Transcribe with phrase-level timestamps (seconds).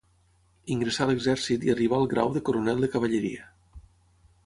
[0.75, 3.51] Ingressà a l'exèrcit i arribà al grau de coronel de cavalleria.